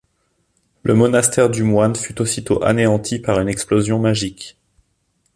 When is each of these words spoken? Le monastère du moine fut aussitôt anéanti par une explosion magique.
Le 0.81 0.95
monastère 0.95 1.51
du 1.51 1.61
moine 1.61 1.95
fut 1.95 2.19
aussitôt 2.21 2.63
anéanti 2.63 3.19
par 3.19 3.39
une 3.39 3.49
explosion 3.49 3.99
magique. 3.99 4.57